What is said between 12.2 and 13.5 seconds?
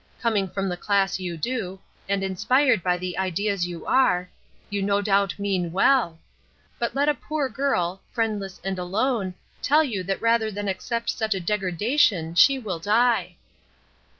she will die."